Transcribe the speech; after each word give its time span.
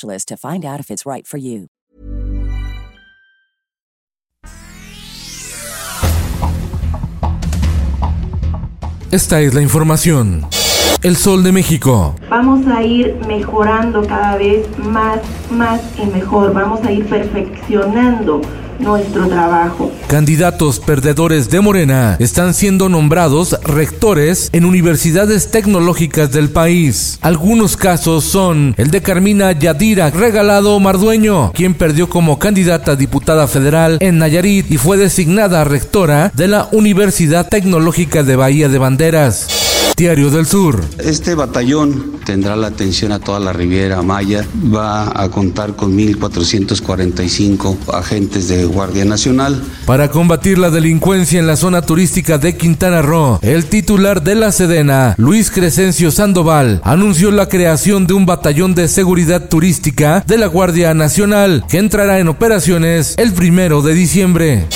to 0.00 0.36
find 0.36 0.64
out 0.64 0.80
if 0.80 0.90
it's 0.90 1.04
right 1.06 1.26
for 1.26 1.38
you. 1.38 1.68
Esta 9.12 9.42
es 9.42 9.52
la 9.52 9.60
información. 9.60 10.46
El 11.02 11.16
Sol 11.16 11.42
de 11.42 11.52
México. 11.52 12.14
Vamos 12.30 12.66
a 12.66 12.82
ir 12.82 13.14
mejorando 13.26 14.06
cada 14.06 14.36
vez 14.36 14.66
más, 14.78 15.20
más 15.50 15.82
y 15.98 16.06
mejor. 16.06 16.54
Vamos 16.54 16.82
a 16.82 16.92
ir 16.92 17.04
perfeccionando 17.04 18.40
nuestro 18.78 19.28
trabajo. 19.28 19.92
Candidatos 20.08 20.80
perdedores 20.80 21.50
de 21.50 21.60
Morena 21.60 22.16
están 22.18 22.54
siendo 22.54 22.88
nombrados 22.88 23.56
rectores 23.64 24.50
en 24.52 24.64
universidades 24.64 25.50
tecnológicas 25.50 26.32
del 26.32 26.50
país. 26.50 27.18
Algunos 27.22 27.76
casos 27.76 28.24
son 28.24 28.74
el 28.76 28.90
de 28.90 29.02
Carmina 29.02 29.52
Yadira 29.52 30.10
Regalado 30.10 30.78
Mardueño, 30.80 31.52
quien 31.52 31.74
perdió 31.74 32.08
como 32.08 32.38
candidata 32.38 32.92
a 32.92 32.96
diputada 32.96 33.46
federal 33.46 33.98
en 34.00 34.18
Nayarit 34.18 34.70
y 34.70 34.76
fue 34.76 34.96
designada 34.96 35.64
rectora 35.64 36.30
de 36.34 36.48
la 36.48 36.68
Universidad 36.72 37.48
Tecnológica 37.48 38.22
de 38.22 38.36
Bahía 38.36 38.68
de 38.68 38.78
Banderas. 38.78 39.61
Diario 39.96 40.30
del 40.30 40.46
Sur. 40.46 40.84
Este 40.98 41.34
batallón 41.34 42.20
tendrá 42.24 42.56
la 42.56 42.68
atención 42.68 43.12
a 43.12 43.18
toda 43.18 43.40
la 43.40 43.52
Riviera 43.52 44.02
Maya. 44.02 44.46
Va 44.74 45.20
a 45.20 45.28
contar 45.30 45.76
con 45.76 45.96
1.445 45.96 47.76
agentes 47.92 48.48
de 48.48 48.64
Guardia 48.64 49.04
Nacional. 49.04 49.62
Para 49.86 50.10
combatir 50.10 50.58
la 50.58 50.70
delincuencia 50.70 51.38
en 51.38 51.46
la 51.46 51.56
zona 51.56 51.82
turística 51.82 52.38
de 52.38 52.56
Quintana 52.56 53.02
Roo, 53.02 53.38
el 53.42 53.66
titular 53.66 54.22
de 54.22 54.34
la 54.34 54.52
Sedena, 54.52 55.14
Luis 55.18 55.50
Crescencio 55.50 56.10
Sandoval, 56.10 56.80
anunció 56.84 57.30
la 57.30 57.48
creación 57.48 58.06
de 58.06 58.14
un 58.14 58.26
batallón 58.26 58.74
de 58.74 58.88
seguridad 58.88 59.48
turística 59.48 60.24
de 60.26 60.38
la 60.38 60.46
Guardia 60.46 60.94
Nacional 60.94 61.64
que 61.68 61.78
entrará 61.78 62.18
en 62.18 62.28
operaciones 62.28 63.14
el 63.18 63.32
primero 63.32 63.82
de 63.82 63.94
diciembre. 63.94 64.66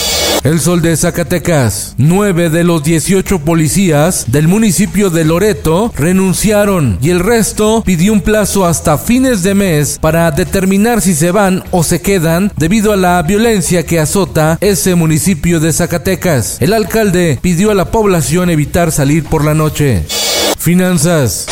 El 0.47 0.61
Sol 0.61 0.81
de 0.81 0.97
Zacatecas. 0.97 1.95
Nueve 1.99 2.51
de 2.51 2.63
los 2.63 2.85
18 2.85 3.41
policías 3.41 4.27
del 4.29 4.47
municipio 4.47 5.11
de 5.11 5.25
Loreto 5.25 5.93
renunciaron 5.97 6.99
y 7.03 7.11
el 7.11 7.19
resto 7.21 7.83
pidió 7.85 8.13
un 8.13 8.21
plazo 8.21 8.65
hasta 8.65 8.97
fines 8.97 9.43
de 9.43 9.55
mes 9.55 9.99
para 10.01 10.31
determinar 10.31 11.01
si 11.01 11.15
se 11.15 11.33
van 11.33 11.65
o 11.73 11.83
se 11.83 12.01
quedan 12.01 12.53
debido 12.57 12.93
a 12.93 12.97
la 12.97 13.21
violencia 13.23 13.85
que 13.85 13.99
azota 13.99 14.57
ese 14.61 14.95
municipio 14.95 15.59
de 15.59 15.73
Zacatecas. 15.73 16.59
El 16.61 16.73
alcalde 16.75 17.39
pidió 17.43 17.73
a 17.73 17.75
la 17.75 17.91
población 17.91 18.49
evitar 18.49 18.93
salir 18.93 19.25
por 19.25 19.45
la 19.45 19.55
noche. 19.55 20.05
Finanzas. 20.59 21.47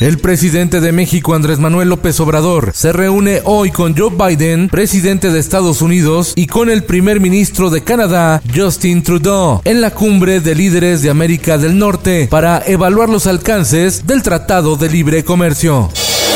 El 0.00 0.16
presidente 0.16 0.80
de 0.80 0.92
México, 0.92 1.34
Andrés 1.34 1.58
Manuel 1.58 1.90
López 1.90 2.18
Obrador, 2.20 2.72
se 2.74 2.90
reúne 2.90 3.42
hoy 3.44 3.70
con 3.70 3.94
Joe 3.94 4.08
Biden, 4.08 4.70
presidente 4.70 5.30
de 5.30 5.38
Estados 5.38 5.82
Unidos, 5.82 6.32
y 6.36 6.46
con 6.46 6.70
el 6.70 6.84
primer 6.84 7.20
ministro 7.20 7.68
de 7.68 7.84
Canadá, 7.84 8.40
Justin 8.56 9.02
Trudeau, 9.02 9.60
en 9.66 9.82
la 9.82 9.90
cumbre 9.90 10.40
de 10.40 10.54
líderes 10.54 11.02
de 11.02 11.10
América 11.10 11.58
del 11.58 11.76
Norte 11.76 12.28
para 12.30 12.62
evaluar 12.66 13.10
los 13.10 13.26
alcances 13.26 14.06
del 14.06 14.22
Tratado 14.22 14.76
de 14.76 14.88
Libre 14.88 15.22
Comercio. 15.22 15.90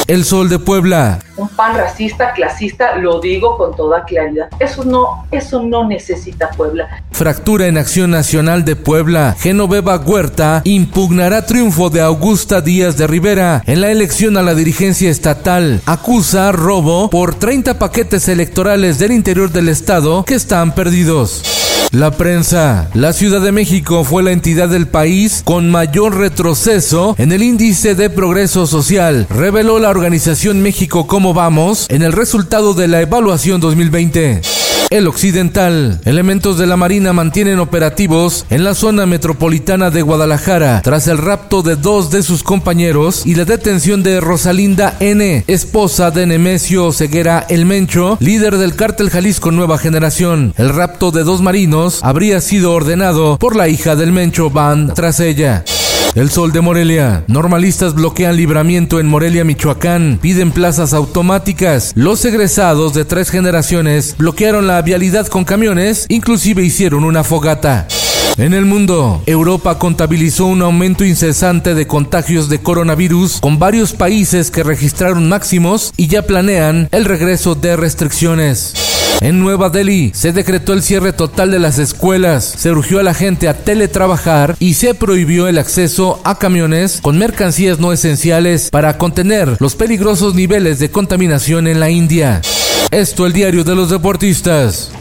El 0.07 0.25
Sol 0.25 0.49
de 0.49 0.59
Puebla. 0.59 1.21
Un 1.37 1.49
pan 1.49 1.77
racista, 1.77 2.33
clasista, 2.33 2.97
lo 2.97 3.21
digo 3.21 3.57
con 3.57 3.75
toda 3.75 4.05
claridad. 4.05 4.49
Eso 4.61 4.85
no, 4.85 5.27
eso 5.31 5.63
no 5.63 5.89
necesita 5.89 6.51
Puebla. 6.51 7.03
Fractura 7.13 7.67
en 7.67 7.79
Acción 7.79 8.11
Nacional 8.11 8.65
de 8.65 8.77
Puebla. 8.77 9.35
Genoveva 9.39 9.97
Huerta 9.97 10.63
impugnará 10.65 11.47
triunfo 11.47 11.91
de 11.91 12.03
Augusta 12.03 12.61
Díaz 12.61 12.97
de 12.97 13.07
Rivera 13.07 13.63
en 13.67 13.81
la 13.81 13.91
elección 13.91 14.37
a 14.37 14.43
la 14.43 14.55
dirigencia 14.55 15.11
estatal. 15.11 15.81
Acusa 15.87 16.53
robo 16.53 17.11
por 17.11 17.35
30 17.35 17.79
paquetes 17.79 18.29
electorales 18.29 18.99
del 18.99 19.13
interior 19.13 19.51
del 19.51 19.69
estado 19.69 20.25
que 20.25 20.35
están 20.35 20.75
perdidos. 20.75 21.54
La 21.93 22.11
prensa. 22.11 22.89
La 22.95 23.13
Ciudad 23.13 23.41
de 23.41 23.53
México 23.53 24.05
fue 24.05 24.23
la 24.23 24.33
entidad 24.33 24.69
del 24.69 24.89
país 24.89 25.43
con 25.45 25.71
mayor 25.71 26.17
retroceso 26.17 27.15
en 27.19 27.33
el 27.33 27.43
índice 27.43 27.95
de 27.95 28.11
progreso 28.11 28.67
social, 28.67 29.27
reveló 29.31 29.79
la 29.79 29.91
organización 29.91 30.61
México 30.63 31.07
Cómo 31.07 31.35
Vamos 31.35 31.87
en 31.91 32.03
el 32.03 32.13
resultado 32.13 32.75
de 32.75 32.89
la 32.89 33.01
evaluación 33.01 33.61
2020. 33.61 34.54
El 34.95 35.09
Occidental. 35.09 36.01
Elementos 36.05 36.57
de 36.57 36.69
la 36.69 36.77
Marina 36.77 37.13
mantienen 37.13 37.59
operativos 37.59 38.47
en 38.49 38.63
la 38.63 38.77
zona 38.77 39.07
metropolitana 39.07 39.91
de 39.91 40.03
Guadalajara 40.03 40.83
tras 40.85 41.09
el 41.09 41.19
rapto 41.19 41.63
de 41.63 41.75
dos 41.75 42.13
de 42.13 42.23
sus 42.23 42.45
compañeros 42.45 43.27
y 43.27 43.35
la 43.35 43.45
detención 43.45 44.05
de 44.05 44.21
Rosalinda 44.21 44.97
N., 45.01 45.43
esposa 45.49 46.13
de 46.13 46.29
Nemesio 46.29 46.93
Ceguera 46.93 47.45
El 47.49 47.67
Mencho, 47.67 48.19
líder 48.21 48.57
del 48.57 48.77
cártel 48.77 49.11
Jalisco 49.11 49.51
Nueva 49.51 49.79
Generación. 49.79 50.55
El 50.57 50.69
rapto 50.69 51.11
de 51.11 51.25
dos 51.25 51.43
marinos 51.43 51.99
habría 52.05 52.41
sido 52.41 52.73
ordenado 52.73 53.37
por 53.37 53.57
la 53.57 53.67
hija 53.67 53.97
del 53.97 54.13
Mencho 54.13 54.49
Van 54.51 54.95
tras 54.95 55.19
ella. 55.19 55.65
El 56.15 56.31
Sol 56.31 56.53
de 56.53 56.61
Morelia. 56.61 57.25
Normalistas 57.27 57.95
bloquean 57.95 58.37
libramiento 58.37 59.01
en 59.01 59.07
Morelia, 59.07 59.43
Michoacán. 59.43 60.21
Piden 60.23 60.53
plazas 60.53 60.93
automáticas. 60.93 61.91
Los 61.97 62.25
egresados 62.25 62.95
de 62.95 63.05
tres 63.05 63.31
generaciones 63.31 64.15
bloquearon 64.17 64.69
la 64.69 64.81
vialidad 64.83 65.27
con 65.27 65.45
camiones, 65.45 66.07
inclusive 66.09 66.63
hicieron 66.63 67.03
una 67.03 67.25
fogata. 67.25 67.89
En 68.37 68.55
el 68.55 68.65
mundo, 68.65 69.25
Europa 69.27 69.77
contabilizó 69.79 70.47
un 70.47 70.63
aumento 70.63 71.05
incesante 71.05 71.75
de 71.75 71.89
contagios 71.89 72.49
de 72.49 72.61
coronavirus 72.61 73.41
con 73.41 73.59
varios 73.59 73.93
países 73.93 74.53
que 74.53 74.63
registraron 74.63 75.29
máximos 75.29 75.93
y 75.97 76.07
ya 76.07 76.23
planean 76.23 76.89
el 76.93 77.07
regreso 77.07 77.57
de 77.57 77.77
restricciones. 77.77 78.94
En 79.25 79.41
Nueva 79.41 79.71
Delhi 79.71 80.11
se 80.13 80.35
decretó 80.35 80.75
el 80.75 80.83
cierre 80.83 81.15
total 81.15 81.51
de 81.51 81.59
las 81.59 81.79
escuelas, 81.79 82.45
se 82.45 82.71
urgió 82.71 83.01
a 83.01 83.03
la 83.03 83.15
gente 83.15 83.49
a 83.49 83.55
teletrabajar 83.55 84.55
y 84.59 84.75
se 84.75 84.93
prohibió 84.93 85.49
el 85.49 85.57
acceso 85.57 86.21
a 86.25 86.39
camiones 86.39 87.01
con 87.01 87.17
mercancías 87.17 87.79
no 87.79 87.95
esenciales 87.95 88.69
para 88.69 88.99
contener 88.99 89.57
los 89.61 89.77
peligrosos 89.77 90.35
niveles 90.35 90.79
de 90.79 90.91
contaminación 90.91 91.69
en 91.69 91.81
la 91.81 91.89
India. 91.89 92.43
Esto 92.91 93.25
el 93.25 93.33
diario 93.33 93.65
de 93.65 93.75
los 93.75 93.89
deportistas. 93.89 94.93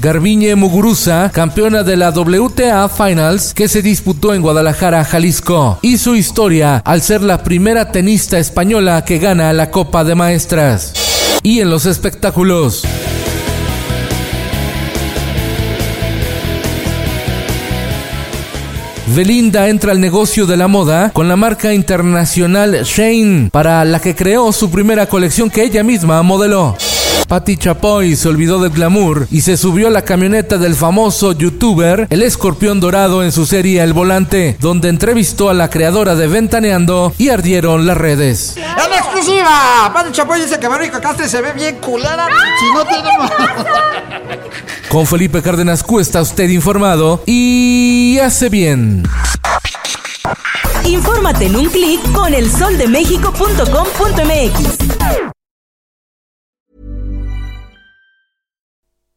Garbiñe 0.00 0.54
Muguruza, 0.54 1.30
campeona 1.30 1.82
de 1.82 1.94
la 1.94 2.08
WTA 2.08 2.88
Finals 2.88 3.52
que 3.52 3.68
se 3.68 3.82
disputó 3.82 4.32
en 4.32 4.40
Guadalajara, 4.40 5.04
Jalisco. 5.04 5.78
Hizo 5.82 6.16
historia 6.16 6.78
al 6.78 7.02
ser 7.02 7.20
la 7.20 7.42
primera 7.42 7.92
tenista 7.92 8.38
española 8.38 9.04
que 9.04 9.18
gana 9.18 9.52
la 9.52 9.70
Copa 9.70 10.02
de 10.02 10.14
Maestras. 10.14 10.94
Y 11.42 11.60
en 11.60 11.68
los 11.68 11.84
espectáculos. 11.84 12.82
Belinda 19.14 19.68
entra 19.68 19.92
al 19.92 20.00
negocio 20.00 20.46
de 20.46 20.56
la 20.56 20.66
moda 20.66 21.10
con 21.10 21.28
la 21.28 21.36
marca 21.36 21.74
internacional 21.74 22.84
Shane, 22.84 23.50
para 23.52 23.84
la 23.84 24.00
que 24.00 24.14
creó 24.14 24.50
su 24.52 24.70
primera 24.70 25.06
colección 25.06 25.50
que 25.50 25.64
ella 25.64 25.82
misma 25.82 26.22
modeló. 26.22 26.74
Patti 27.30 27.56
Chapoy 27.56 28.16
se 28.16 28.28
olvidó 28.28 28.58
del 28.58 28.72
glamour 28.72 29.28
y 29.30 29.42
se 29.42 29.56
subió 29.56 29.86
a 29.86 29.90
la 29.90 30.02
camioneta 30.02 30.58
del 30.58 30.74
famoso 30.74 31.30
youtuber 31.30 32.08
El 32.10 32.24
Escorpión 32.24 32.80
Dorado 32.80 33.22
en 33.22 33.30
su 33.30 33.46
serie 33.46 33.84
El 33.84 33.92
Volante, 33.92 34.56
donde 34.58 34.88
entrevistó 34.88 35.48
a 35.48 35.54
la 35.54 35.70
creadora 35.70 36.16
de 36.16 36.26
Ventaneando 36.26 37.12
y 37.18 37.28
ardieron 37.28 37.86
las 37.86 37.96
redes. 37.96 38.56
¡El 38.56 38.94
exclusiva! 38.94 39.92
Padre 39.94 40.10
Chapoy 40.10 40.40
dice 40.40 40.58
que 40.58 40.66
Verónica 40.66 41.00
Castro 41.00 41.28
se 41.28 41.40
ve 41.40 41.52
bien 41.52 41.76
culera. 41.76 42.26
Si 42.58 42.66
no 42.74 42.84
tenemos. 42.84 43.30
Con 44.88 45.06
Felipe 45.06 45.40
Cárdenas 45.40 45.84
Cuesta, 45.84 46.20
usted 46.20 46.48
informado 46.48 47.22
y 47.26 48.18
hace 48.18 48.48
bien. 48.48 49.04
Infórmate 50.84 51.46
en 51.46 51.54
un 51.54 51.66
clic 51.66 52.10
con 52.10 52.34
elsoldemexico.com.mx. 52.34 55.19